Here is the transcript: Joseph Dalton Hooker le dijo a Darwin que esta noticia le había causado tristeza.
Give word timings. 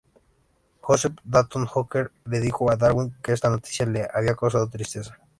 Joseph 0.81 1.13
Dalton 1.23 1.67
Hooker 1.67 2.09
le 2.25 2.39
dijo 2.39 2.71
a 2.71 2.75
Darwin 2.75 3.13
que 3.21 3.33
esta 3.33 3.51
noticia 3.51 3.85
le 3.85 4.07
había 4.11 4.33
causado 4.33 4.67
tristeza. 4.67 5.19